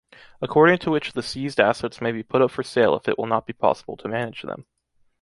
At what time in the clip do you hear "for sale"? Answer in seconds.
2.49-2.95